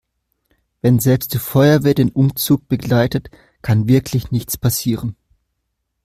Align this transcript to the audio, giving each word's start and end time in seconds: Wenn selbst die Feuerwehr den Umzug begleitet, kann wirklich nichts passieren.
Wenn 0.81 0.97
selbst 0.97 1.35
die 1.35 1.37
Feuerwehr 1.37 1.93
den 1.93 2.09
Umzug 2.09 2.67
begleitet, 2.67 3.29
kann 3.61 3.87
wirklich 3.87 4.31
nichts 4.31 4.57
passieren. 4.57 5.15